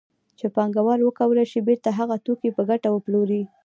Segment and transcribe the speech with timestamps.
[0.37, 3.41] چې پانګوال وکولای شي بېرته هغه توکي په ګټه وپلوري